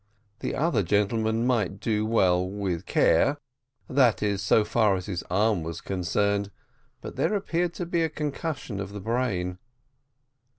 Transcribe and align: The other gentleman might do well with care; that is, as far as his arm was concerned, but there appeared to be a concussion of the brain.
The 0.39 0.55
other 0.55 0.81
gentleman 0.81 1.45
might 1.45 1.79
do 1.79 2.07
well 2.07 2.43
with 2.49 2.87
care; 2.87 3.37
that 3.87 4.23
is, 4.23 4.51
as 4.51 4.67
far 4.67 4.95
as 4.95 5.05
his 5.05 5.21
arm 5.29 5.61
was 5.61 5.79
concerned, 5.79 6.49
but 7.01 7.17
there 7.17 7.35
appeared 7.35 7.75
to 7.75 7.85
be 7.85 8.01
a 8.01 8.09
concussion 8.09 8.79
of 8.79 8.93
the 8.93 8.99
brain. 8.99 9.59